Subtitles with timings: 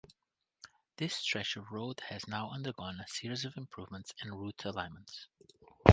[0.97, 5.27] This stretch of road has now undergone a series of improvements and route alignments.